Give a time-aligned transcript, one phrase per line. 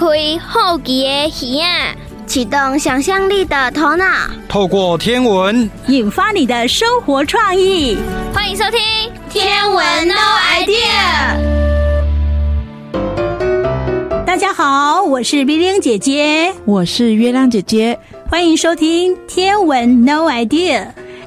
[0.00, 0.06] 开
[0.38, 1.94] 好奇的耳啊，
[2.26, 4.06] 启动想象力的头脑，
[4.48, 7.98] 透过天文引发你的生活创意。
[8.32, 8.80] 欢迎收听
[9.30, 10.14] 《天文 No
[10.54, 10.72] Idea》。
[14.24, 20.78] 大家好，我是冰冰姐姐，我是月亮姐姐，欢迎收听《天文 No Idea》。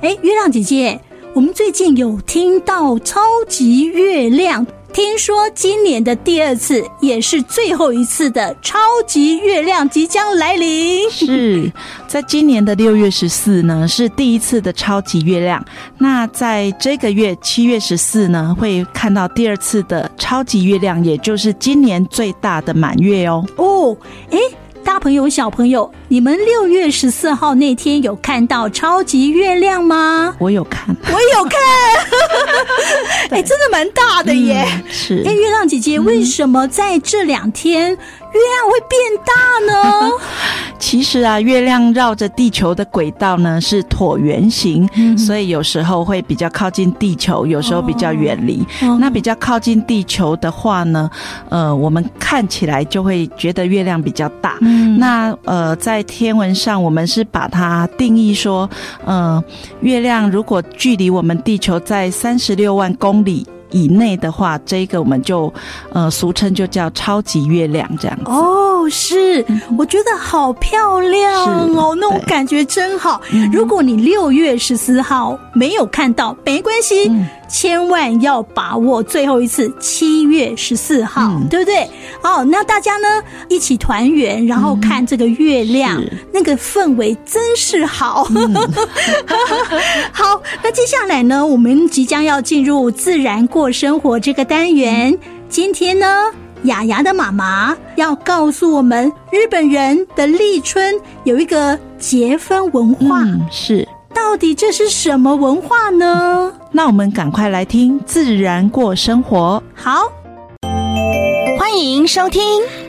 [0.01, 0.99] 哎，月亮姐姐，
[1.35, 4.65] 我们最近有听到超级月亮。
[4.93, 11.09] 听说今年的第二次，也是最后一次的超级月亮即将来临。
[11.09, 11.71] 是
[12.07, 15.65] 在今年的六月十四呢，是第一次的超级月亮。
[15.97, 23.43] 那在这个月七月十四呢，会看到第二次的超级月亮，也就是今年最大的满月哦。
[23.57, 23.97] 哦，
[24.29, 24.39] 诶。
[24.83, 30.35] 大朋友、小朋友，你们六月十四号那天有看到超级月亮吗？
[30.39, 31.59] 我有看，我有看，
[33.31, 34.65] 哎、欸，真的蛮大的耶！
[34.69, 37.97] 嗯、是，哎、欸，月亮姐姐，为什么在这两天？
[38.33, 39.33] 月亮会变大
[39.71, 40.11] 呢？
[40.79, 48.61] 其实啊，月亮绕着地球的轨道呢是椭圆形，嗯，所以有时候会比较靠近地球，有时候比较远离。
[48.81, 48.97] 哦。
[48.99, 51.09] 那比较靠近地球的话呢，
[51.49, 54.57] 呃，我们看起来就会觉得月亮比较大。
[54.61, 54.99] 嗯。
[54.99, 58.69] 那呃，在天文上，我们是把它定义说，
[59.05, 59.41] 呃，
[59.81, 63.47] 月亮如果距离我们地球在三十六万公里。
[63.73, 65.53] 以内的话，这个我们就
[65.91, 68.23] 呃俗称就叫超级月亮这样子。
[68.27, 69.45] 哦，是，
[69.77, 71.45] 我觉得好漂亮
[71.75, 73.21] 哦，那种感觉真好。
[73.51, 77.09] 如果你六月十四号没有看到，没关系。
[77.09, 81.87] 嗯千万要把握最后一次七月十四号，嗯，对不对？
[82.23, 83.07] 哦，那大家呢
[83.47, 88.27] 一起团圆，然后看这个月亮，嗯，那个氛围真是好。
[88.33, 88.55] 嗯、
[90.11, 95.17] 好，那接下来呢，我们即将要进入自然过生活这个单元。
[95.49, 96.31] 今天呢，
[96.63, 103.87] 雅雅的妈妈要告诉我们，日本人的立春有一个结婚文化，嗯、是。
[104.13, 106.51] 到底这是什么文化呢？
[106.71, 109.61] 那我们赶快来听《自然过生活》。
[109.79, 110.11] 好，
[111.59, 112.41] 欢迎收听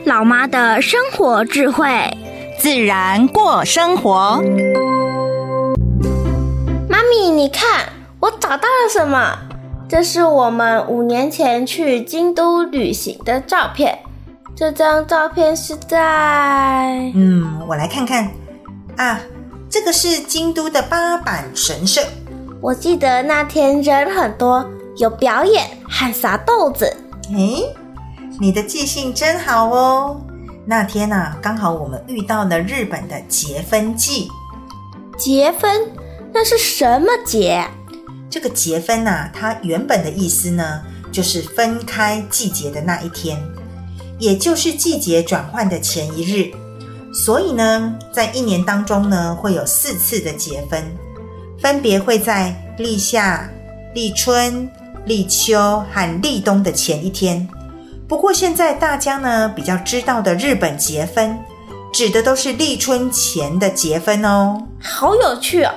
[0.05, 1.87] 老妈的生活智慧，
[2.59, 4.41] 《自然过生活》。
[6.87, 7.89] 妈咪，你看，
[8.19, 9.37] 我找到了什么？
[9.97, 13.97] 这是我们五年前去京都旅行的照片。
[14.53, 17.09] 这张照片是在……
[17.15, 18.29] 嗯，我来看看
[18.97, 19.21] 啊。
[19.69, 22.01] 这个是京都的八坂神社。
[22.59, 26.93] 我记得那天人很多，有表演和撒豆子。
[27.33, 27.73] 诶，
[28.37, 30.19] 你的记性真好哦。
[30.65, 34.27] 那天啊，刚好我们遇到了日本的结婚季。
[35.17, 35.89] 结婚？
[36.33, 37.65] 那是什么节？
[38.29, 40.81] 这个节分呐、啊，它原本的意思呢，
[41.11, 43.41] 就是分开季节的那一天，
[44.19, 46.51] 也就是季节转换的前一日。
[47.13, 50.83] 所以呢，在一年当中呢，会有四次的节分，
[51.61, 53.49] 分别会在立夏、
[53.93, 54.69] 立春、
[55.05, 57.47] 立秋和立冬的前一天。
[58.07, 61.37] 不过现在大家呢比较知道的日本节分，
[61.93, 64.61] 指的都是立春前的节分哦。
[64.81, 65.71] 好有趣哦！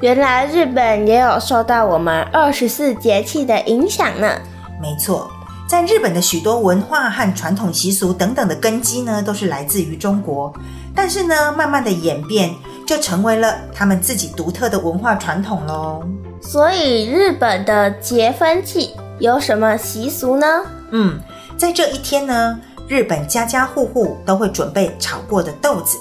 [0.00, 4.40] 原来日本也有受到我们二十四节气的影响呢。
[4.80, 5.30] 没错，
[5.68, 10.50] 在日本的许多文化和传统习俗等等的根基呢，都是来自于中国。
[10.94, 12.50] 但是呢，慢慢的演变，
[12.86, 16.02] 就成为了他们自己独特的文化传统喽。
[16.40, 20.46] 所以，日本的节分季有什么习俗呢？
[20.92, 21.20] 嗯，
[21.58, 22.58] 在这一天呢，
[22.88, 25.98] 日本家家户户都会准备炒过的豆子，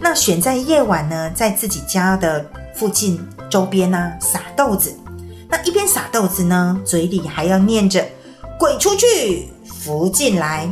[0.00, 3.20] 那选在夜晚呢，在自己家的附近
[3.50, 4.94] 周边呢、啊、撒豆子。
[5.48, 8.04] 那一边撒豆子呢，嘴里还要念着
[8.58, 10.68] “鬼出去，福进来”，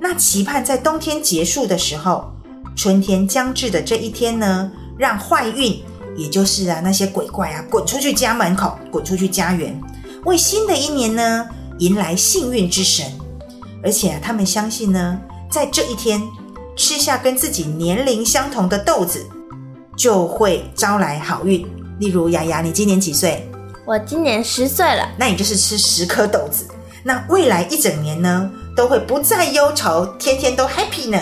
[0.00, 2.32] 那期盼在冬天结束的时候。
[2.74, 5.82] 春天将至的这一天呢，让坏运，
[6.14, 9.80] 也就是啊那些鬼怪啊，滚出去家门口，滚出去家园，
[10.26, 13.06] 为新的一年呢迎来幸运之神。
[13.82, 15.18] 而且啊，他们相信呢，
[15.50, 16.22] 在这一天
[16.76, 19.26] 吃下跟自己年龄相同的豆子，
[19.96, 21.66] 就会招来好运。
[21.98, 23.48] 例如雅雅，你今年几岁？
[23.86, 25.08] 我今年十岁了。
[25.16, 26.66] 那你就是吃十颗豆子，
[27.02, 31.18] 那未来一整年呢，都会不再忧愁，天天都 happy 呢。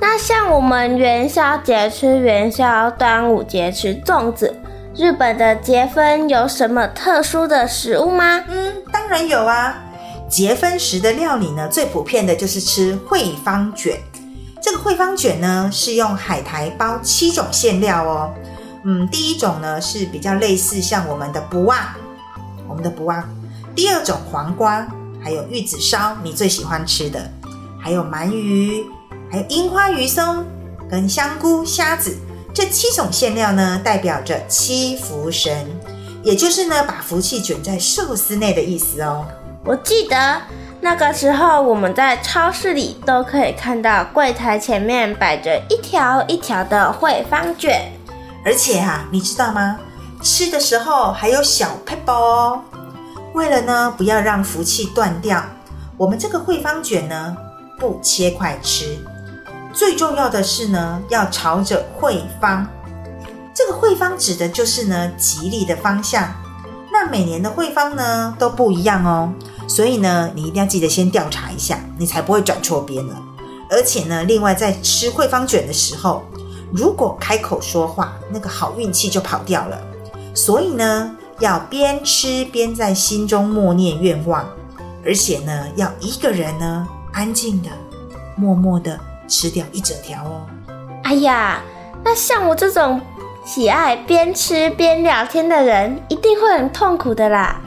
[0.00, 4.54] 那像我们元宵节吃元宵，端午节吃粽子，
[4.96, 8.44] 日本的结婚有什么特殊的食物吗？
[8.48, 9.82] 嗯，当然有啊。
[10.28, 13.98] 结婚时的料理呢，最普遍的就是吃惠方卷。
[14.62, 18.32] 这个惠方卷呢，是用海苔包七种馅料哦。
[18.84, 21.96] 嗯，第一种呢是比较类似像我们的不啊，
[22.68, 23.28] 我们的不啊。
[23.74, 24.86] 第二种黄瓜，
[25.20, 27.28] 还有玉子烧，你最喜欢吃的，
[27.80, 28.84] 还有鳗鱼。
[29.30, 30.44] 还有樱花鱼松
[30.90, 32.14] 跟香菇、虾子
[32.54, 35.66] 这七种馅料呢，代表着七福神，
[36.22, 39.26] 也就是呢把福气卷在寿司内的意思哦。
[39.64, 40.42] 我记得
[40.84, 47.92] 那个时候我们在超市里都可以看到柜台前面摆着一条一条的惠方卷，
[48.44, 49.78] 而且啊，你知道吗？
[50.20, 52.60] 吃的时候还有小撇步哦。
[53.32, 55.44] 为了呢不要让福气断掉，
[55.96, 57.36] 我们这个惠方卷呢
[57.78, 58.98] 不切块吃。
[59.72, 62.66] 最重要的是呢要朝着惠方，
[63.54, 66.28] 这个惠方指的就是呢吉利的方向。
[66.92, 69.32] 那每年的惠方呢都不一样哦，
[69.68, 73.22] 所以呢你一定要记得先调查一下，你才不会转错边了。
[73.70, 76.22] 而且呢，另外在吃惠方卷的时候，
[76.72, 79.78] 如果开口说话，那个好运气就跑掉了。
[80.34, 81.16] 所以呢。
[81.40, 84.48] 要边吃边在心中默念愿望，
[85.04, 87.68] 而且呢，要一个人呢，安静的、
[88.36, 90.46] 默默的吃掉一整条哦。
[91.02, 91.60] 哎呀，
[92.04, 93.00] 那像我这种
[93.44, 97.60] 喜爱边吃边聊天的人，一定会很痛苦的啦。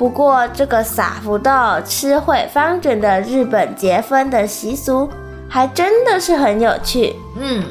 [0.00, 1.52] 不过，这个撒福豆
[1.84, 5.06] 吃惠方卷的日本结婚的习俗，
[5.46, 7.14] 还真的是很有趣。
[7.38, 7.66] 嗯，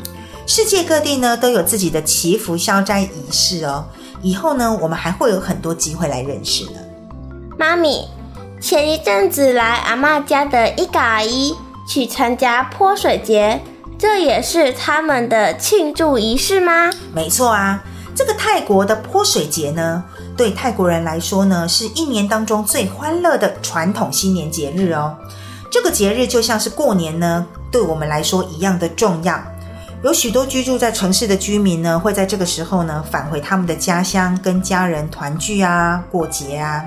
[0.45, 3.83] 世界各地呢都有自己的祈福消灾仪式哦。
[4.21, 6.79] 以后呢，我们还会有很多机会来认识呢。
[7.57, 8.07] 妈咪，
[8.61, 11.55] 前一阵子来阿嬷家的一个阿姨
[11.87, 13.59] 去参加泼水节，
[13.97, 16.91] 这也是他们的庆祝仪式吗？
[17.11, 17.83] 没错啊，
[18.13, 20.03] 这个泰国的泼水节呢，
[20.39, 25.13] 对泰国人来说呢，是一年当中最欢乐的传统新年节日哦。
[25.69, 29.37] 这个节日就像是过年呢，对我们来说一样的重要。
[30.01, 36.85] 有许多居住在城市的居民呢，会在这个时候呢返回他们的家乡，跟家人团聚啊，过节啊。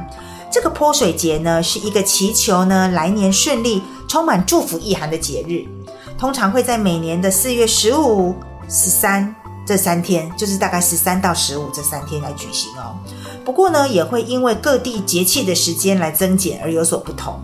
[0.51, 5.69] 这个泼水节呢，是一个祈求呢来年顺利、充满祝福意涵的节日，
[6.17, 8.35] 通常会在每年的四月十五、
[8.67, 12.99] 十三这三天，就是大概十三到十五这三天来举行哦。
[13.45, 17.41] 不过呢，也会因为各地节气的时间来增减而有所不同。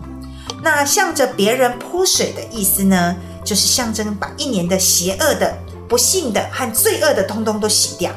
[0.61, 5.57] 那向着别人泼水的意思呢，就是象征把一年的邪恶的、
[5.87, 8.11] 不幸的和罪恶的通通都洗掉，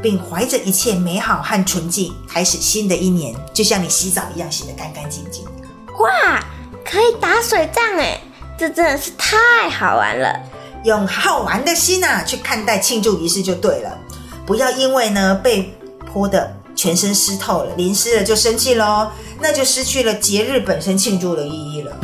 [0.00, 5.44] 并怀着一切美好和纯净开始新的一年，就像你洗澡一样洗得干干净净。
[5.98, 6.42] 哇，
[6.84, 8.18] 可以打水仗哎，
[8.56, 10.40] 这真的是太好玩了！
[10.84, 13.98] 用好玩的心啊去看待庆祝仪式就对了，
[14.46, 15.74] 不要因为呢被
[16.12, 19.08] 泼得全身湿透了、淋湿了就生气喽，
[19.40, 21.96] 那就失去了节日本身庆祝的意义了。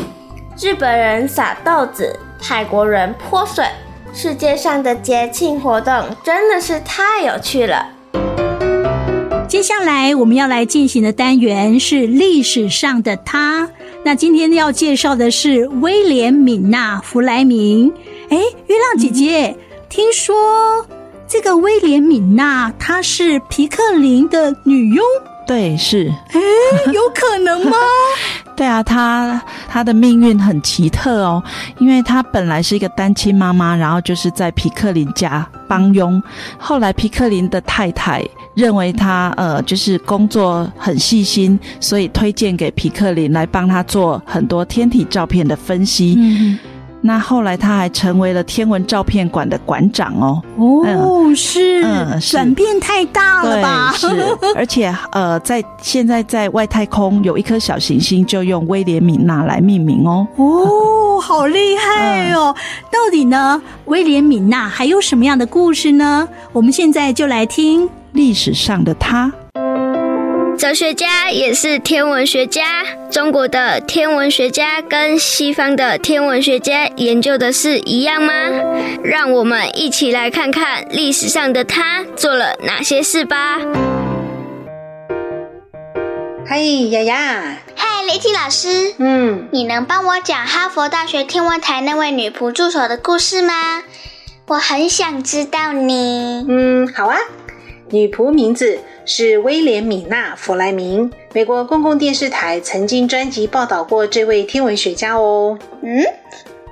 [0.60, 2.18] 日本人撒豆子。
[2.46, 3.64] 泰国人泼水，
[4.12, 7.88] 世界上的节庆活动真的是太有趣了。
[9.48, 13.70] 接下来我们要来进行的单元是历史上的他。
[14.04, 17.94] 那今天要介绍的是威廉敏娜弗莱明。
[18.30, 18.36] 哎，
[18.66, 19.56] 月亮姐姐，嗯、
[19.88, 20.34] 听说
[21.26, 25.04] 这个威廉米娜她是皮克林的女佣？
[25.46, 26.10] 对，是。
[26.30, 26.40] 哎，
[26.92, 27.76] 有可能吗？
[28.56, 31.42] 对啊，她她的命运很奇特哦，
[31.78, 36.22] 因为她本来是一个单亲妈妈，然后就是在皮克林家帮佣。
[36.56, 38.24] 后来皮克林的太太
[38.54, 46.14] 认为她呃就是工作很细心，所以推荐给皮克林来帮他做很多天体照片的分析。
[46.18, 46.58] 嗯
[47.06, 50.42] 那后来他还成为了天文照片馆的馆长哦。
[50.56, 53.92] 哦，嗯、是，嗯，转变太大了吧？
[53.94, 54.06] 是，
[54.56, 60.26] 而且呃，在现在在外太空有一颗小行星，就用威廉米娜来命名哦。
[60.36, 62.56] 哦，好厉害哦！
[62.56, 66.26] 嗯、到底呢，威廉米娜还有什么样的故事呢？
[66.54, 69.30] 我们现在就来听历史上的她。
[70.56, 72.84] 哲学家也是天文学家。
[73.10, 78.32] 中国的天文学家跟西方的天文学家研究的是一样吗？
[79.02, 83.58] 让我们一起来看看历史上的他做了哪些事吧。
[86.46, 87.58] 嗨，雅雅。
[87.74, 88.94] 嗨，雷霆老师。
[88.98, 93.82] 嗯，你能帮我讲哈佛大学天文台那位女仆助手的故事吗？
[94.46, 96.44] 我很想知道你。
[96.48, 97.16] 嗯，好啊。
[97.94, 105.56] 女仆名字是威廉米娜弗莱明，美国公共电视台曾经专辑报道过这位天文学家哦。
[105.80, 106.04] 嗯，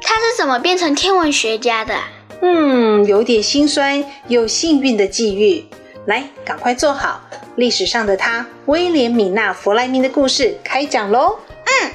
[0.02, 1.94] 她是怎么变成天文学家的？
[2.40, 5.64] 嗯，有点心酸又幸运的际遇。
[6.06, 7.20] 来，赶快坐好，
[7.54, 11.36] 历史上的她威廉米娜弗莱明的故事开讲喽。
[11.64, 11.90] 嗯，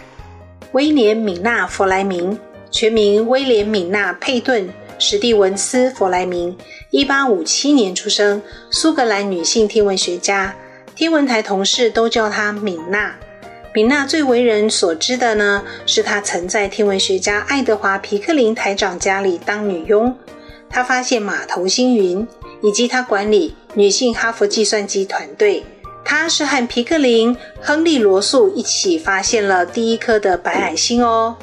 [0.72, 2.40] 威廉米娜弗莱明，
[2.72, 4.70] 全名威廉米娜佩顿。
[5.00, 6.58] 史蒂文斯·弗莱明，
[6.90, 10.56] 一八五七年出生，苏格兰女性天文学家。
[10.96, 13.16] 天文台同事都叫她敏娜。
[13.76, 20.18] 米娜最为人所知的呢，是她曾在天文学家爱德华·皮克林台长家里当女佣。
[20.68, 22.28] 她发现马头星云，
[22.64, 25.64] 以及她管理女性哈佛计算机团队。
[26.04, 31.36] 她是和皮克林、亨利·罗素一起发现了第一颗的白矮星哦。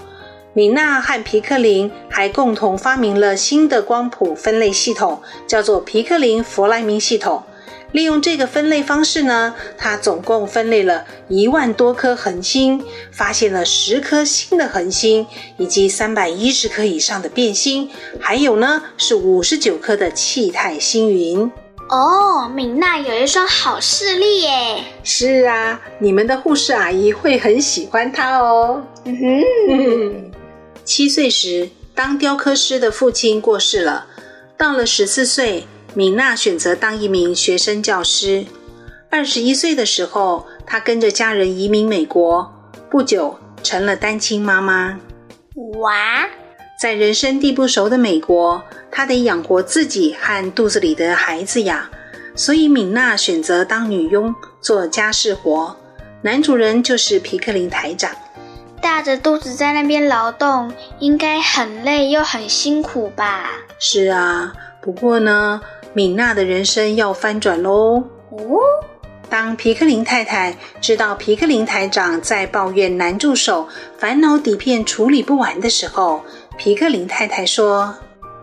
[0.54, 7.42] 米娜和皮克林还共同发明了新的光谱分类系统，叫做皮克林弗莱明系统。
[7.90, 15.26] 利用这个分类方式呢，他总共分类了一万多颗恒星，发现了十颗新的恒星，
[15.58, 21.50] 以及三百一十颗以上的变星，还有呢是五十九颗的气态星云。
[21.88, 24.84] 哦，米娜有一双好视力耶！
[25.04, 28.82] 是啊，你们的护士阿姨会很喜欢她哦。
[29.04, 29.16] 嗯
[29.68, 30.32] 哼，
[30.84, 34.06] 七岁时，当雕刻师的父亲过世了，
[34.56, 35.66] 到了十四岁。
[35.96, 38.44] 米娜选择当一名学生教师。
[39.08, 42.52] 二十一岁的时候，她跟着家人移民美国，
[42.90, 44.98] 不久成了单亲妈妈。
[45.78, 46.28] 哇！
[46.82, 48.60] 在人生地不熟的美国，
[48.90, 51.88] 她得养活自己和肚子里的孩子呀。
[52.34, 55.76] 所以，米娜选择当女佣，做家事活。
[56.22, 58.10] 男主人就是皮克林台长。
[58.84, 63.50] 大着肚子在那边劳动，应该很累又很辛苦吧？
[63.78, 65.62] 是啊，不过呢。
[65.94, 68.02] 米娜的人生要翻转喽！
[68.30, 68.58] 哦，
[69.30, 76.20] 当皮克林太太知道皮克林台长在抱怨男助手烦恼底片处理不完的时候，
[76.58, 77.94] 皮克林太太说：“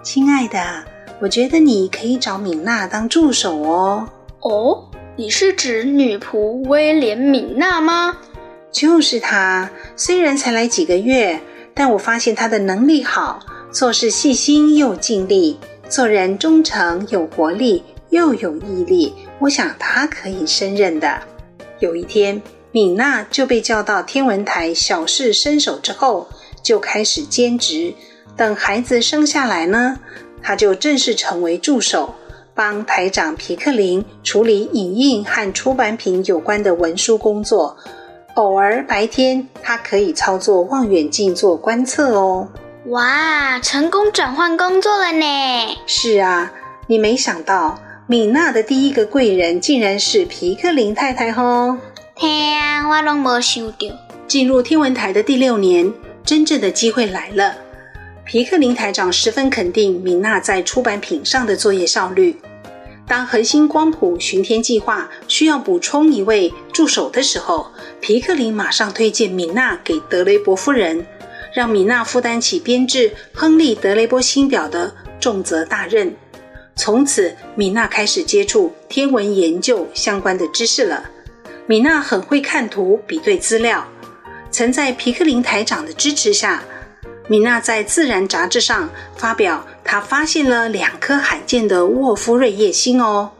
[0.01, 0.83] 亲爱的，
[1.19, 4.09] 我觉得你可以找米娜当助手哦。”
[4.41, 8.17] 哦，你是指女仆威廉米娜吗？
[8.71, 11.39] 就是他，虽然才来几个月，
[11.73, 13.39] 但我发现他的能力好，
[13.71, 15.57] 做事细心又尽力。
[15.89, 21.21] 做人忠诚、有活力又有毅力，我想他可以胜任的。
[21.79, 26.29] 有一天，米娜就被叫到天文台小试身手之后，
[26.63, 27.93] 就开始兼职。
[28.37, 29.99] 等孩子生下来呢，
[30.41, 32.15] 她就正式成为助手，
[32.53, 37.75] 帮台长皮克林处理影印和出版品有关的文书工作。
[38.35, 42.47] 偶尔白天，她可以操作望远镜做观测哦。
[42.87, 45.77] 哇，成功转换工作了呢！
[45.85, 46.51] 是啊，
[46.87, 51.77] 你没想到米娜的第一个贵人竟然是皮克林太太哦。
[52.15, 53.87] 天啊，我拢没想到。
[54.27, 57.53] 进入天文台的第六年，真正的机会来了。
[58.23, 62.35] 皮克林台长十分肯定米娜在出版品上的作业效率。
[63.11, 71.05] 当恒星光谱巡天计划需要补充一位助手的时候，皮克林马上推荐米娜给德雷伯夫人。
[71.53, 76.15] 让米娜负担起编制亨利·德雷波星表的重责大任。
[76.77, 81.03] 从此，米娜开始接触天文研究相关的知识了。
[81.65, 83.85] 米娜很会看图、比对资料。
[84.49, 86.63] 曾在皮克林台长的支持下，
[87.27, 93.31] 米娜在《自然》杂志上发表，她发现了两颗罕见的沃夫瑞叶星哦。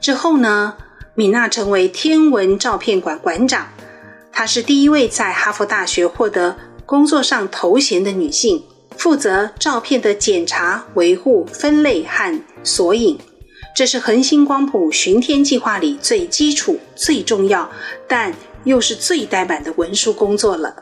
[0.00, 0.74] 之后呢，
[1.14, 3.68] 米娜成为天文照片馆馆长。
[4.32, 8.64] 她是第一位在哈佛大学获得工作上头衔的女性，
[8.96, 13.18] 负责照片的检查、维护、分类和索引。
[13.76, 17.70] 这是恒星光谱巡天计划里最基础、最重要，
[18.08, 18.32] 但
[18.64, 20.74] 又是最呆板的文书工作了。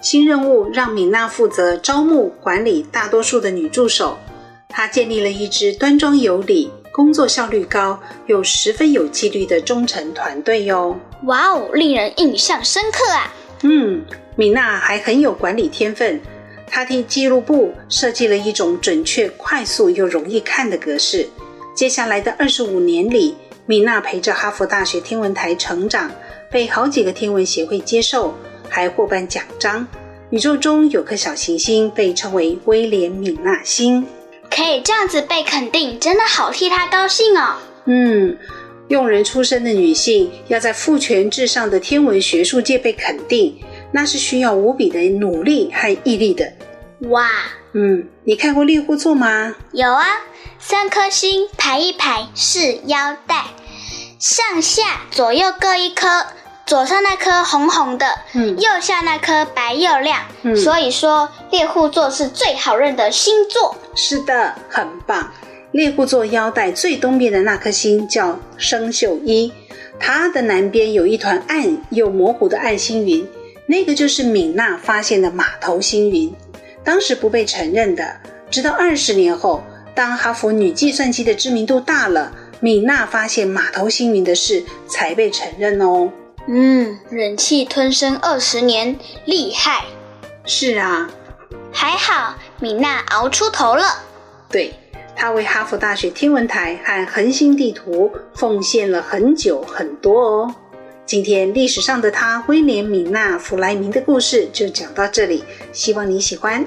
[0.00, 4.18] 新任务让米娜负责招募、管理大多数的女助手。
[4.68, 10.98] 她建立了一支端庄有礼、工作效率高又十分有纪律的忠诚团队哟。
[11.24, 13.32] 哇哦，令人印象深刻啊！
[13.62, 14.04] 嗯。
[14.38, 16.20] 米娜还很有管理天分，
[16.66, 21.26] 她替记录部设计了一种准确、快速又容易看的格式。
[21.74, 23.34] 接下来的二十五年里，
[23.64, 26.10] 米娜陪着哈佛大学天文台成长，
[26.50, 28.34] 被好几个天文协会接受，
[28.68, 29.86] 还获颁奖章。
[30.30, 34.06] 宇宙中有颗小行星被称为威廉米娜星，
[34.50, 37.54] 可以这样子被肯定，真的好替她高兴哦。
[37.84, 38.36] 嗯，
[38.88, 43.56] 用人出身的女性要在父权至上的天文学术界被肯定。
[43.92, 46.52] 那是需要无比的努力和毅力的。
[47.08, 47.30] 哇，
[47.72, 49.54] 嗯，你看过猎户座吗？
[49.72, 50.04] 有啊，
[50.58, 53.44] 三颗星排一排是腰带，
[54.18, 56.26] 上下左右各一颗，
[56.66, 58.04] 左上那颗红红的，
[58.34, 63.76] 嗯，右下那颗白又亮，嗯，所以说猎户座是最好认的星座。
[63.94, 65.30] 是的，很棒。
[65.70, 69.52] 猎户座腰带最东边的那颗星叫生宿一，
[70.00, 73.24] 它的南边有一团暗又模糊的暗星云。
[73.66, 76.34] 那个就是敏娜发现的马头星云，
[76.82, 78.16] 当时不被承认的，
[78.50, 79.62] 直到二十年后，
[79.94, 86.10] 当哈佛女计算机的知名度大了，敏娜发现马头星云的事才被承认哦。
[86.48, 89.84] 嗯，忍气吞声二十年，厉害。
[90.44, 91.10] 是啊，
[91.72, 93.84] 还好米娜熬出头了。
[94.48, 94.72] 对，
[95.16, 100.54] 她为哈佛大学天文台和恒星地图奉献了很久很多哦。
[101.04, 106.64] 今天历史上的她，威廉米娜弗莱明的故事就讲到这里，希望你喜欢。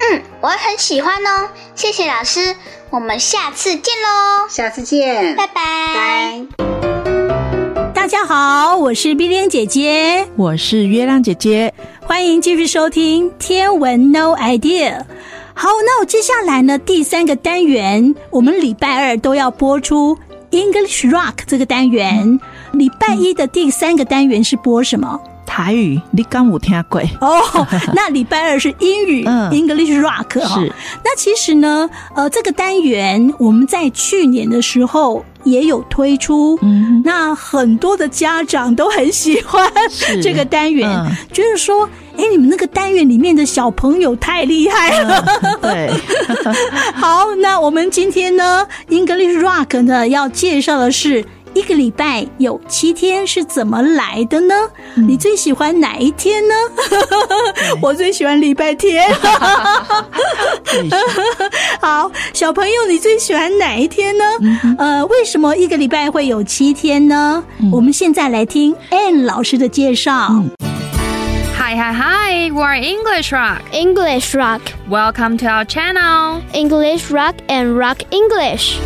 [0.00, 1.48] 嗯，我很喜欢哦。
[1.76, 2.56] 谢谢老师，
[2.90, 4.48] 我们下次见喽。
[4.48, 6.44] 下次见，拜拜。
[6.58, 6.91] 拜。
[8.02, 14.98] 大家好，我是碧莲姐姐，我是月亮姐姐，欢迎继续收听《天文 No Idea》。
[15.54, 20.18] 好，那我接下来呢，第三个单元，我们礼拜二都要播出
[20.50, 22.40] English Rock 这个单元。
[22.72, 25.20] 礼拜一的第三个单元是播什么？
[25.46, 27.40] 台语，你刚有听过哦。
[27.94, 30.60] 那礼拜二是英语、嗯、，English Rock 哈。
[30.60, 30.72] 是。
[31.04, 39.70] 那其实呢，呃，这个单元我们在去年的时候也有推出，嗯，那很多的家长都很喜欢
[40.22, 45.24] 这个单元，嗯、觉得说，哎，你们那个单元里面的小朋友太厉害了。
[45.42, 45.90] 嗯、对。
[46.94, 51.24] 好，那我们今天呢，English Rock 呢要介绍的是。
[51.54, 54.54] 一个礼拜有七天是怎么来的呢？
[54.96, 56.54] 嗯、你最喜欢哪一天呢？
[57.80, 59.06] 我最喜欢礼拜天。
[61.80, 64.24] 好，小朋友，你最喜欢哪一天呢？
[64.40, 67.44] 嗯、呃，为什么一个礼拜会有七天呢？
[67.60, 70.28] 嗯、我们现在来听 Ann 老师的介绍。
[70.30, 70.50] 嗯、
[71.54, 73.60] Hi hi hi, we're English Rock.
[73.72, 74.60] English Rock.
[74.88, 76.40] Welcome to our channel.
[76.52, 78.78] English Rock and Rock English.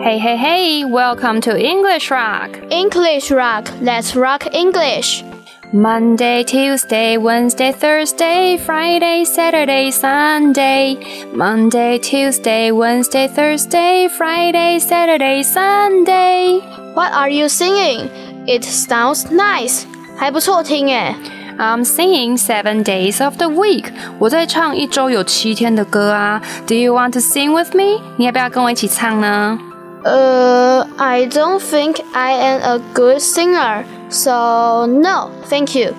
[0.00, 0.84] Hey, hey, hey!
[0.86, 2.50] Welcome to English Rock.
[2.70, 3.68] English Rock.
[3.82, 5.22] Let's rock English.
[5.70, 10.96] Monday, Tuesday, Wednesday, Thursday, Friday, Saturday, Sunday.
[11.34, 16.60] Monday, Tuesday, Wednesday, Thursday, Friday, Saturday, Sunday.
[16.94, 18.08] What are you singing?
[18.48, 19.84] It sounds nice.
[20.16, 21.14] 还不错听诶。
[21.58, 23.92] I'm singing seven days of the week.
[24.18, 26.40] 我在唱一周有七天的歌啊。
[26.66, 28.00] Do you want to sing with me?
[28.16, 29.58] 你要不要跟我一起唱呢？
[30.03, 35.93] 呃、uh,，I don't think I am a good singer, so no, thank you.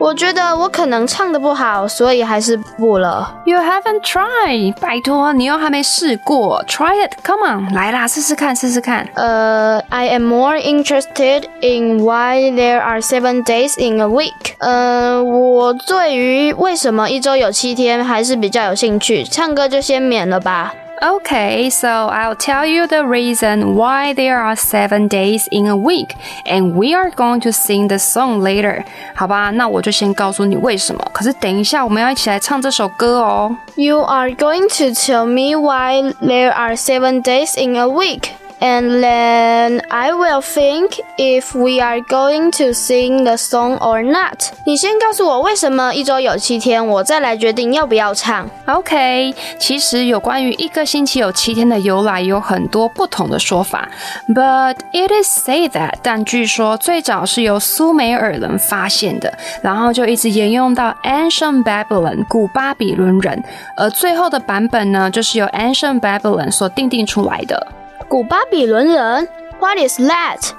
[0.00, 3.40] 我觉得我可能唱的不好，所以还是不了。
[3.44, 6.64] You haven't tried，拜托，你又还没试过。
[6.66, 9.08] Try it, come on，来啦，试试看，试试看。
[9.14, 14.56] 呃、uh,，I am more interested in why there are seven days in a week.
[14.58, 19.22] 呃、uh,，我对于为什么一周有七天还是比较有兴趣。
[19.22, 20.74] 唱歌就先免了吧。
[21.01, 26.13] Okay, so I'll tell you the reason why there are seven days in a week,
[26.45, 28.83] and we are going to sing the song later.
[29.15, 31.01] 好吧，那我就先告诉你为什么。
[31.13, 33.55] 可是等一下我们要一起来唱这首歌哦。
[33.75, 38.31] You are going to tell me why there are seven days in a week.
[38.60, 44.52] And then I will think if we are going to sing the song or not.
[44.64, 48.48] 你先告诉我为什么一周有七天，我再来决定要不要唱。
[48.66, 53.86] OK，其实有关于一个星期有七天的由来有很多不同的说法
[54.28, 63.44] ，But it is said that，但据说最早是由苏美尔人发现的，然后就一直沿用到 Ancient Babylon 古巴比伦人，
[63.76, 67.66] 而最后的版本呢，就是由 Ancient Babylon 所定定出来的。
[68.07, 69.27] 古巴比伦人，
[69.59, 70.51] What is that?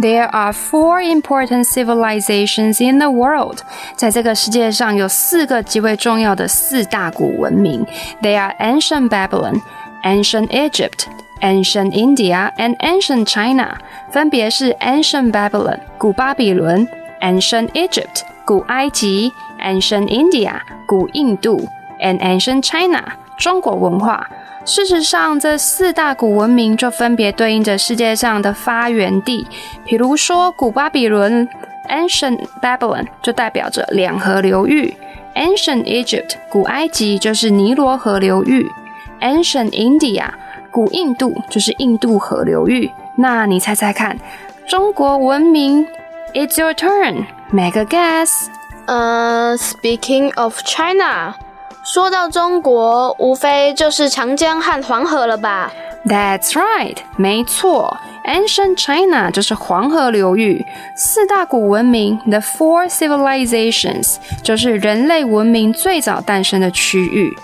[0.00, 3.58] There are four important civilizations in the world.
[3.96, 7.84] 在这个世界上有四个极为重要的四大古文明。
[8.22, 9.60] They are ancient Babylon,
[10.04, 11.06] ancient Egypt,
[11.40, 13.76] ancient India, and ancient China.
[14.12, 16.86] 分别是 ancient Babylon 古巴比伦，
[17.20, 21.68] ancient Egypt 古埃及，ancient India 古印度，
[22.00, 23.02] and ancient China
[23.36, 24.24] 中国文化。
[24.65, 29.45] 事实上，这四大古文明就分别对应着世界上的发源地。
[29.83, 31.47] 比如说，古巴比伦
[31.89, 34.95] （Ancient Babylon） 就代表着两河流域
[35.35, 38.71] ；Ancient Egypt（ 古埃及）就是尼罗河流域
[39.19, 40.29] ；Ancient India（
[40.71, 42.89] 古印度）就是印度河流域。
[43.17, 44.17] 那你猜猜看，
[44.65, 45.85] 中国文明
[46.33, 47.25] ？It's your turn.
[47.51, 48.47] Make a guess.
[48.85, 51.35] 呃、uh,，Speaking of China.
[51.83, 55.69] 说到中国，无非就是长江和黄河了吧
[56.05, 60.65] ？That's right，没错，Ancient China 就是黄河流域。
[60.95, 67.35] 四大古文明，The Four Civilizations，就是人类文明最早诞生的区域。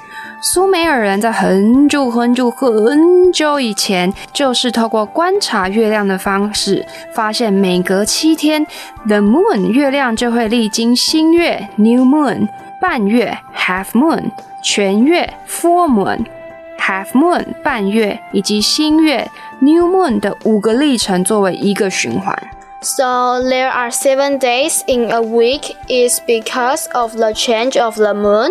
[0.41, 8.65] 苏美尔人在很久很久很久以前，就是透过观察月亮的方式，发现每隔七天
[9.06, 12.47] ，The Moon 月亮就会历经新月 New Moon。
[12.80, 14.30] 半月 （half moon）、
[14.62, 19.28] 全月 （full moon）、half moon 半月以及新月
[19.60, 22.37] new moon 的五个历程作为一个循环。
[22.82, 28.50] So there are seven days in a week is because of the change of the moon.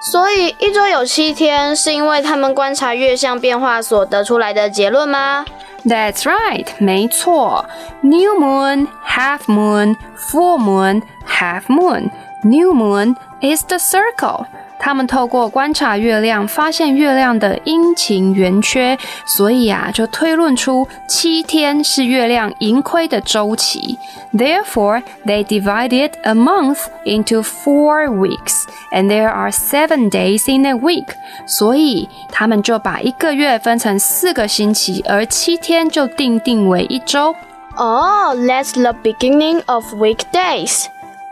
[0.00, 5.44] 所以一周有七天，是因为他们观察月相变化所得出来的结论吗？
[5.84, 7.64] That's right，没错。
[8.00, 12.10] New moon, half moon, full moon, half moon.
[12.42, 14.46] New moon is the circle.
[14.78, 23.98] 他们透过观察月亮，发现月亮的阴晴圆缺，所以啊，就推论出七天是月亮盈亏的周期。
[24.34, 31.08] Therefore, they divided a month into four weeks, and there are seven days in a week.
[31.46, 37.34] 所以他们就把一个月分成四个星期，而七天就定定为一周。
[37.76, 40.84] Oh, that's the beginning of weekdays.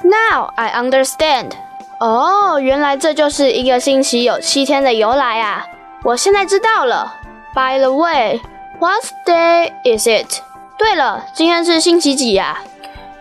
[0.03, 1.53] Now I understand.
[1.99, 5.67] 哦，oh, 原来这就是一个星期有七天的由来啊！
[6.03, 7.15] 我现在知道了。
[7.55, 8.41] By the way,
[8.79, 10.41] what day is it?
[10.77, 12.59] 对了，今天是星期几呀？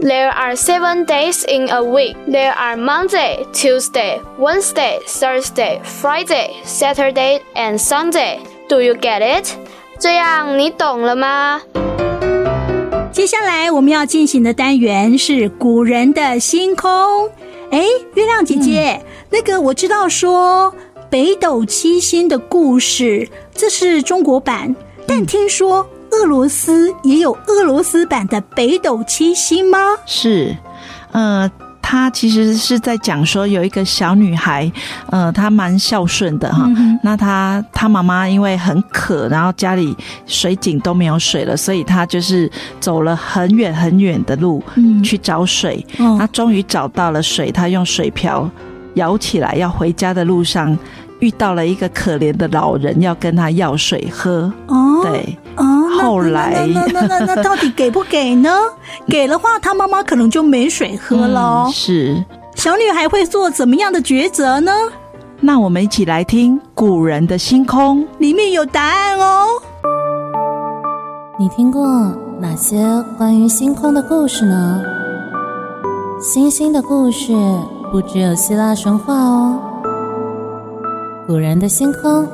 [0.01, 2.15] There are seven days in a week.
[2.27, 8.39] There are Monday, Tuesday, Wednesday, Thursday, Friday, Saturday, and Sunday.
[8.67, 9.49] Do you get it?
[9.99, 11.61] 这样你懂了吗？
[13.11, 17.29] 接下来我们要进行的单元是古人的星空。
[17.69, 17.85] 哎，
[18.15, 20.73] 月亮姐姐，嗯、那个我知道说
[21.09, 24.75] 北斗七星的故事，这是中国版，
[25.07, 29.77] 但听说俄罗斯也有俄罗斯版的北斗七星吗？
[30.05, 30.55] 是，
[31.11, 31.49] 呃。
[31.85, 34.71] 他其实是在讲说，有一个小女孩，
[35.11, 36.63] 呃，她蛮孝顺的哈。
[36.65, 44.63] 嗯、那她她妈妈因为很渴，然后家里水井都没有水了，所以她就是走了很远很远的路
[45.03, 45.85] 去找水。
[45.99, 48.49] 嗯、那终于找到了水，她用水瓢
[48.95, 50.75] 舀起来，要回家的路上
[51.23, 54.51] 遇到了一个可怜的老人，要跟他要水喝。
[54.67, 55.39] 哦，对。
[55.55, 55.63] 哦，
[55.97, 58.49] 后来那那那那那，那到底给不给呢？
[59.07, 61.63] 给的话，他妈妈可能就没水喝了。
[61.67, 62.21] 嗯、是，
[62.55, 64.73] 小女孩会做怎么样的抉择呢？
[65.39, 69.45] 那我们一起来听古人的星空，里面有答案哦。
[71.39, 71.87] 你听过
[72.41, 72.77] 哪些
[73.17, 74.81] 关于星空的故事呢？
[76.19, 77.33] 星星的故事
[77.93, 79.59] 不只有希腊神话哦。
[81.25, 82.27] 古人的星空。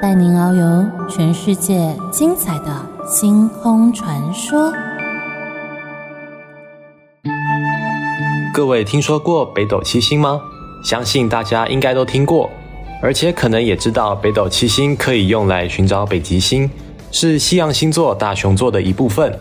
[0.00, 4.72] 带您遨游全世界精彩的星空传说。
[8.54, 10.40] 各位听说过北斗七星吗？
[10.84, 12.48] 相信大家应该都听过，
[13.02, 16.70] 而且可能也知道北斗七星可以用来寻找北极星，
[17.10, 19.36] 是西洋星座大熊座的一部分。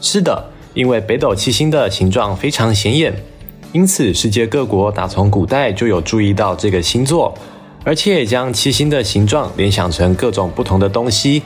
[0.00, 3.14] 是的，因为北斗七星的形状非常显眼，
[3.70, 7.32] 因此世界各国打从古代就有注意到这个星座。
[7.84, 11.42] 而且也将七星的形状联想成各种不同的东西。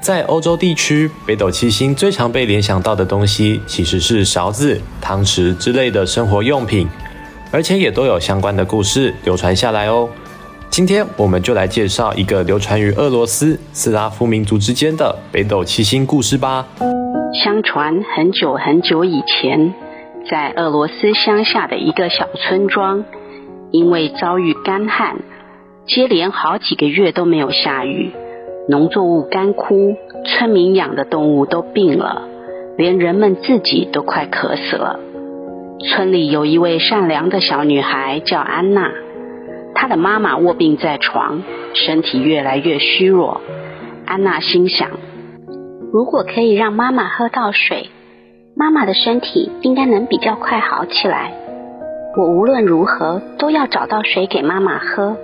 [0.00, 6.88] 在欧洲地区，北斗七星最常被联想到的东西其实是勺子、汤匙之类的生活用品，
[7.52, 10.08] 而且也都有相关的故事流传下来哦。
[10.70, 16.66] 今天我们就来介绍一个流传于俄罗斯斯拉夫民族之间的北斗七星故事吧。
[17.44, 19.72] 相传很久很久以前，
[20.28, 23.04] 在俄罗斯乡下的一个小村庄，
[23.70, 25.16] 因为遭遇干旱。
[25.86, 28.12] 接连好几个月都没有下雨，
[28.68, 32.22] 农作物干枯，村民养的动物都病了，
[32.76, 35.00] 连人们自己都快渴死了。
[35.80, 38.92] 村里有一位善良的小女孩叫安娜，
[39.74, 41.42] 她的妈妈卧病在床，
[41.74, 43.40] 身体越来越虚弱。
[44.06, 44.88] 安娜心想，
[45.92, 47.90] 如果可以让妈妈喝到水，
[48.54, 51.32] 妈妈的身体应该能比较快好起来。
[52.16, 55.16] 我无论如何都要找到水给妈妈喝。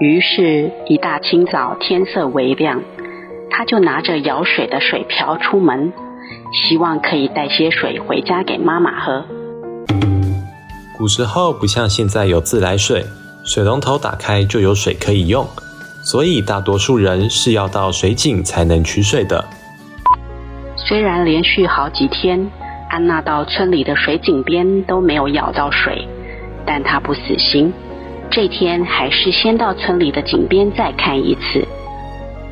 [0.00, 2.80] 于是，一大清早，天色微亮，
[3.50, 5.92] 他就拿着舀水的水瓢出门，
[6.52, 9.24] 希望可以带些水回家给妈妈喝。
[10.96, 13.04] 古时候不像现在有自来水，
[13.44, 15.44] 水龙头打开就有水可以用，
[16.04, 19.44] 所以大多数人是要到水井才能取水的。
[20.76, 22.48] 虽然连续好几天，
[22.88, 26.06] 安娜到村里的水井边都没有舀到水，
[26.64, 27.72] 但她不死心。
[28.30, 31.66] 这天还是先到村里的井边再看一次。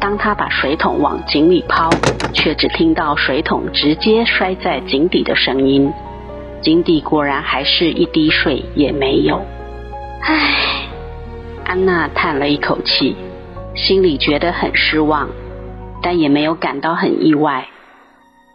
[0.01, 1.91] 当他把水桶往井里抛，
[2.33, 5.93] 却只听到水桶直接摔在井底的声音。
[6.63, 9.45] 井底果然还是一滴水也没有。
[10.23, 10.89] 唉，
[11.65, 13.15] 安娜叹了一口气，
[13.75, 15.29] 心里觉得很失望，
[16.03, 17.69] 但也没有感到很意外。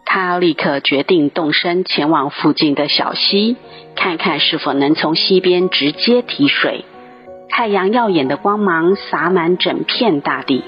[0.04, 3.56] 她立刻决定动身前往附近的小溪，
[3.96, 6.84] 看看是否能从溪边直接提水。
[7.54, 10.64] 太阳耀眼的光芒洒满整片大地，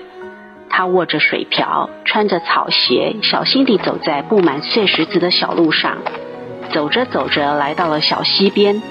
[0.69, 5.97] 他握着水瓢，穿着草鞋，小心地走在布满碎石子的小路上。
[6.75, 8.83] 走着走着，来到了小溪边，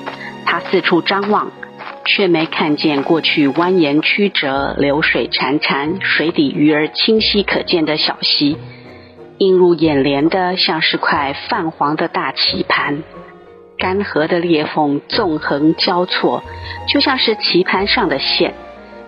[0.43, 1.51] 他四处张望，
[2.03, 8.57] 却没看见过去蜿蜒曲折、流水潺潺、水底鱼儿清晰可见的小溪。
[9.37, 13.03] 映入眼帘的，像是块泛黄的大棋盘。
[13.83, 16.41] 干涸的裂缝纵横交错，
[16.87, 18.53] 就像是棋盘上的线。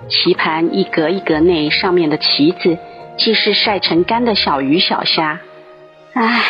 [0.09, 2.77] 棋盘一格一格内，上面的棋子，
[3.17, 5.39] 既是晒成干的小鱼小虾。
[6.11, 6.43] 唉，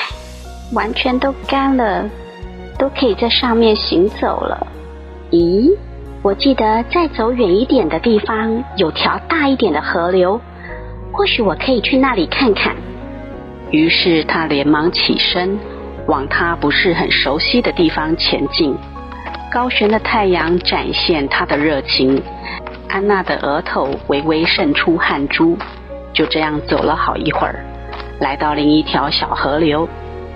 [0.74, 2.10] 完全都干了，
[2.80, 4.66] 都可以在上面行走了。
[5.30, 5.78] 咦，
[6.24, 10.42] 我记得再走远一点的地方，有条大一点的河流，
[11.12, 12.76] 或许我可以去那里看看。
[13.70, 15.60] 于是他连忙起身，
[16.08, 18.76] 往他不是很熟悉的地方前进。
[19.52, 22.22] 高悬的太阳展现他的热情，
[22.90, 25.58] 安娜的额头微微渗出汗珠。
[26.14, 27.66] 就这样走了好一会儿，
[28.20, 29.88] 来到另一条小河流，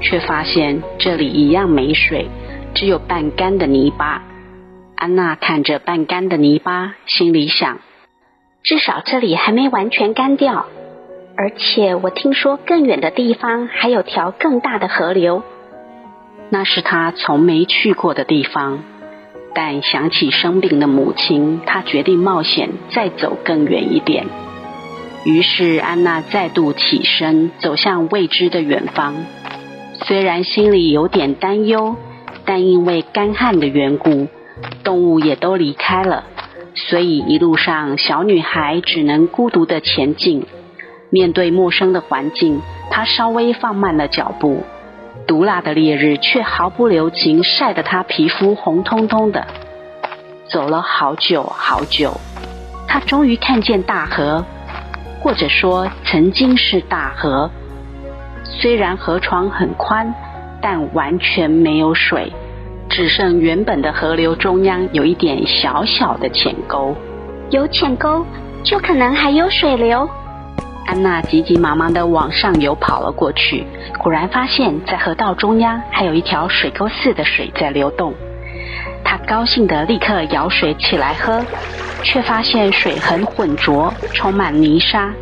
[0.01, 2.27] 却发现这里一样没水，
[2.73, 4.23] 只有半干的泥巴。
[4.95, 7.79] 安娜看着半干的泥巴，心里想：
[8.63, 10.65] 至少这里还没完全干掉。
[11.37, 15.43] 而且我听说更远的地方还有条更大的河流，
[16.49, 18.83] 那是她从没去过的地方。
[19.53, 24.27] 但想起生病的母亲，她决定冒险再走更远一点。
[25.25, 29.15] 于是安娜再度起身，走向未知的远方。
[30.05, 31.95] 虽然心里有点担忧，
[32.45, 34.27] 但因为干旱的缘故，
[34.83, 36.23] 动物也都离开了，
[36.73, 40.45] 所以一路上小女孩只能孤独地前进。
[41.09, 44.63] 面对陌生的环境，她稍微放慢了脚步。
[45.29, 49.45] 毒辣的烈日却毫不留情，晒得他皮肤红彤彤的。
[50.47, 52.19] 走了好久好久，
[52.87, 54.43] 他终于看见大河，
[55.21, 57.51] 或者说曾经是大河。
[58.43, 60.11] 虽然河床很宽，
[60.59, 62.33] 但完全没有水，
[62.89, 66.95] 只剩原本的河流中央有一点小小的浅沟。
[67.51, 68.25] 有浅沟，
[68.63, 70.09] 就可能还有水流。
[70.89, 73.63] 安娜急急忙忙地往上游跑了过去，
[73.99, 78.11] 果然发现，在河道中央还有一条水沟似的水在流动。
[79.03, 81.45] 她高兴地立刻舀水起来喝，
[82.01, 85.13] 却发现水很浑浊，充满泥沙。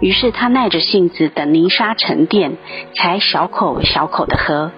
[0.00, 2.56] 于是她耐着性子等泥沙沉淀，
[2.96, 4.70] 才小口小口地喝，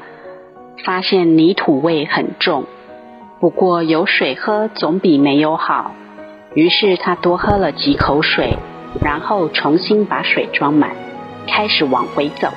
[0.85, 2.65] 发现泥土味很重。
[3.39, 5.93] 不过有水喝总比没有好，
[6.55, 8.59] 于是她多喝了几口水。
[9.03, 10.91] 然后重新把水装满，
[11.47, 12.49] 开始往回走。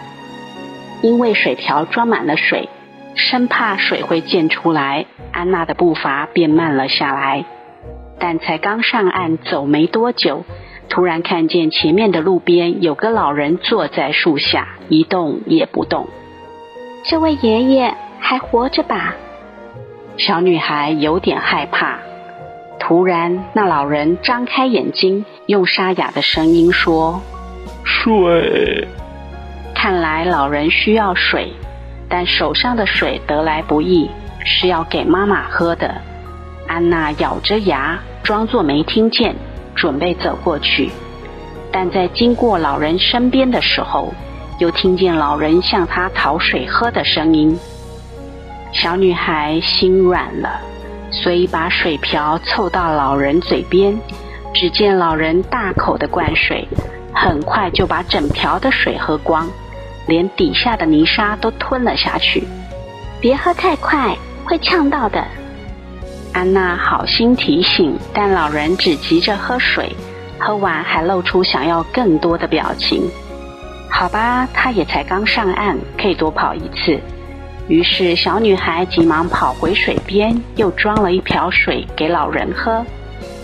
[1.02, 2.70] 因为水瓢装满了水，
[3.16, 7.46] 生怕水会溅出来，安娜的步伐变慢了下来。
[8.20, 10.44] 但才刚上岸走没多久，
[10.90, 16.08] 突然看见前面的路边有个老人坐在树下，一动也不动。
[17.04, 19.16] 这位爷爷还活着吧？
[20.18, 22.00] 小女孩有点害怕。
[22.88, 27.22] 突然，那老人张开眼睛，用沙哑的声音说
[27.84, 28.88] ：“水。”
[29.76, 31.52] 看来老人需要水，
[32.08, 35.96] 但手上的水得来不易，是要给妈妈喝的。
[36.66, 39.36] 安娜咬着牙，装作没听见，
[39.76, 40.90] 准备走过去。
[41.70, 44.14] 但在经过老人身边的时候，
[44.60, 47.60] 又听见老人向她讨水喝的声音。
[48.72, 50.62] 小女孩心软了。
[51.24, 54.00] 所以把水瓢凑到老人嘴边，
[54.54, 56.68] 只见老人大口的灌水，
[57.14, 59.50] 很快就把整瓢的水喝光，
[60.08, 62.48] 连底下的泥沙都吞了下去。
[63.20, 65.24] 别喝太快，会呛到的。
[66.34, 69.96] 安娜好心提醒，但老人只急着喝水，
[70.38, 73.10] 喝完还露出想要更多的表情。
[73.90, 77.00] 好吧，他也才刚上岸，可以多跑一次。
[77.68, 82.86] 于是，小女孩急忙跑回水边，又装了一瓢水给老人喝。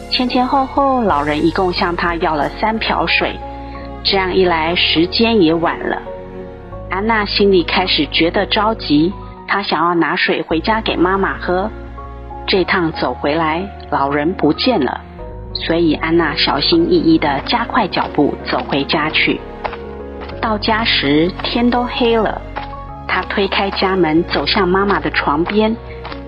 [0.09, 3.35] 前前后后，老人一共向她要了三瓢水。
[4.01, 6.01] 这样一来，时间也晚了。
[6.89, 9.11] 安娜心里开始觉得着急，
[9.45, 11.69] 她想要拿水回家给妈妈喝。
[12.47, 15.01] 这趟走回来，老人不见了，
[15.53, 19.41] 所以安娜小心翼翼地加快脚步走回家去。
[20.41, 22.41] 到家时，天都黑了。
[23.13, 25.77] 他推开家门，走向妈妈的床边，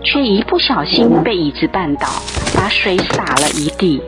[0.03, 2.05] 却一不小心被椅子绊倒，
[2.55, 3.99] 把水洒了一地。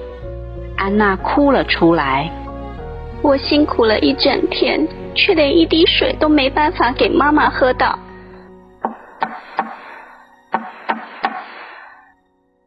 [0.78, 2.32] 安娜哭了出来
[3.24, 7.98] ：“我辛苦了一整天，却连一滴水都没办法给妈妈喝到。”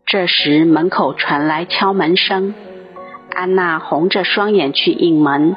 [0.04, 2.52] 这时门口传来敲门声，
[3.32, 5.54] 安娜红着双眼去应门，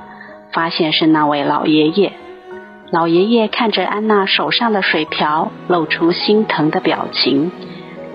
[0.53, 2.13] 发现是那位老爷爷。
[2.93, 7.51] 老爷爷看着安娜手上的水瓢，露出心疼的表情，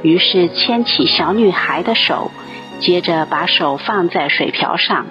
[0.03, 2.31] 于是牵起小女孩的手，
[2.79, 5.07] 接着把手放在水瓢上，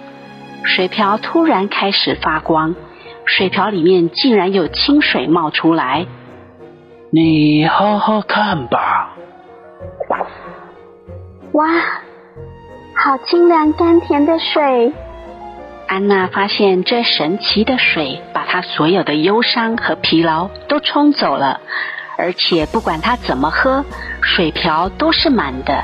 [0.63, 2.75] 水瓢突然开始发光，
[3.25, 6.05] 水瓢里面竟然有清水冒出来。
[7.09, 9.17] 你好好看吧。
[11.51, 11.67] 哇，
[12.95, 14.93] 好清凉甘甜的水。
[15.87, 21.61] 安娜发现这神奇的水把她所有的忧伤和疲劳都冲走了，
[22.17, 23.85] 而且不管她怎么喝，
[24.21, 25.81] 水瓢都是满的。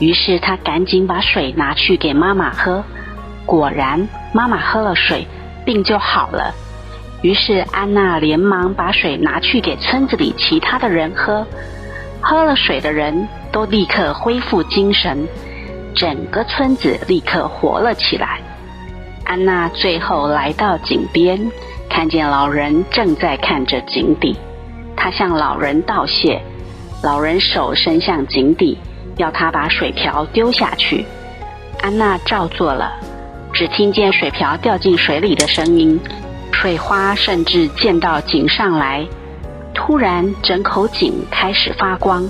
[0.00, 2.82] 于是她赶紧把水拿去给妈妈喝。
[3.44, 5.26] 果然，妈妈喝了水，
[5.66, 6.54] 病就好了。
[7.20, 11.46] 于是安娜连忙把水拿去给村子里其他的人喝。
[12.22, 15.28] 喝了水的人都立刻恢复精神，
[15.94, 18.40] 整个村子立刻活了起来。
[19.26, 21.50] 安娜最后来到井边，
[21.90, 24.36] 看见老人正在看着井底，
[24.96, 26.40] 她向老人道谢。
[27.02, 28.78] 老人手伸向井底，
[29.16, 31.04] 要她把水瓢丢下去。
[31.82, 32.92] 安娜照做了，
[33.52, 35.98] 只听见水瓢掉进水里的声音，
[36.52, 39.04] 水花甚至溅到井上来。
[39.74, 42.24] 突然，整口井开始发光，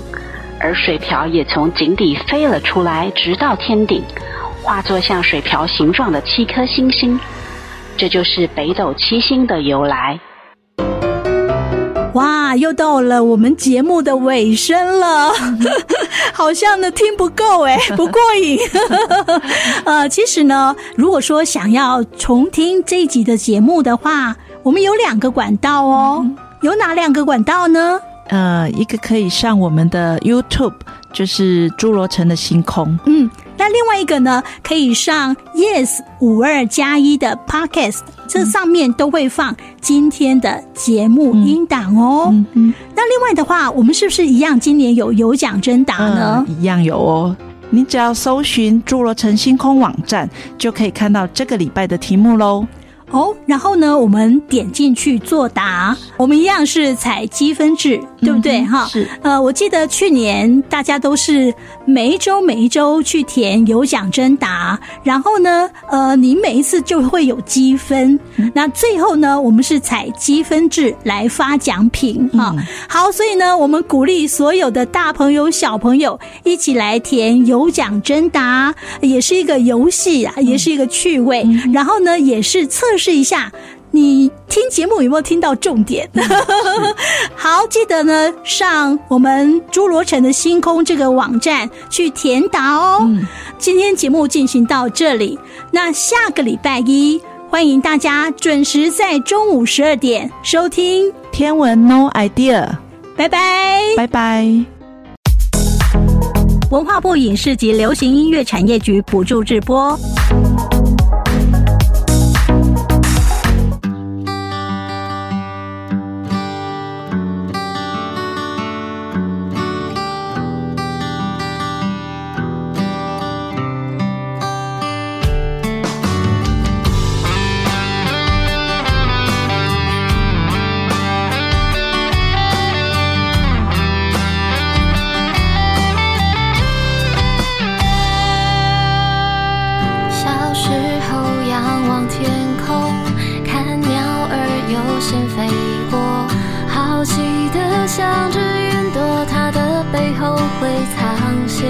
[0.59, 4.01] 而水瓢也从井底飞了出来，直到天顶，
[4.67, 7.17] 化作像水瓢形状的七颗星星。
[7.95, 10.19] 这就是北斗七星的由来。
[12.15, 15.31] 哇，又到了我们节目的尾声了，
[16.33, 18.59] 好像呢听不够哎， 不过瘾。
[19.85, 26.19] 呃，其实呢，如果说想要重听这一集的节目的话，我们有两个管道哦。
[26.25, 28.01] 嗯有哪两个管道呢？
[28.29, 30.73] 呃，一个可以上我们的 YouTube，
[31.13, 32.87] 就是《侏罗城的星空》。
[33.05, 42.33] 嗯，那另外一个呢，可以上 Yes 五二加一的 Podcast，这上面都会放今天的节目音档哦。
[42.53, 44.59] 那另外的话，我们是不是一样？
[44.59, 46.45] 今年有有奖征答呢？
[46.47, 47.35] 一样有哦。
[47.69, 52.65] 你只要搜寻《侏罗城星空》网站，就可以看到这个礼拜的题目喽。
[53.11, 58.61] 哦，然后呢，我们点进去作答，我们一样是采积分制，对不对？
[58.65, 59.07] 哈、嗯，是。
[59.21, 61.53] 呃，我记得去年大家都是
[61.85, 68.19] 每一周每一周去填有奖征答，然后呢，呃，你每一次就会有积分。
[68.35, 81.43] 嗯、那最后呢，我们是采积分制来发奖品哈、嗯，好，所以呢，我们鼓励所有的大朋友小朋友一起来填有奖征答，也是一个游戏啊，也是一个趣味。
[81.45, 82.96] 嗯、然后呢，也是测。
[82.97, 83.51] 试一下，
[83.91, 86.09] 你听节目有没有听到重点？
[87.35, 92.99] 好，记得呢上我们侏罗城的星空这个网站去填答哦。
[93.01, 93.25] 嗯，
[93.57, 95.37] 今天节目进行到这里，
[95.71, 102.69] 那下个礼拜一欢迎大家准时在中午十二点收听天文 No Idea。
[103.15, 104.45] 拜拜，拜拜。
[106.69, 109.97] 文化部影视及流行音乐产业局补助直播。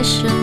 [0.08, 0.37] 是